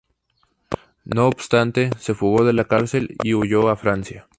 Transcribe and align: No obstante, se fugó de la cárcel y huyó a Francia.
No 1.05 1.27
obstante, 1.27 1.91
se 1.99 2.15
fugó 2.15 2.43
de 2.43 2.53
la 2.53 2.65
cárcel 2.67 3.15
y 3.23 3.35
huyó 3.35 3.69
a 3.69 3.77
Francia. 3.77 4.27